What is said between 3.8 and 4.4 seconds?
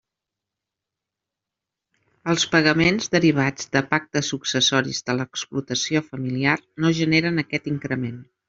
pactes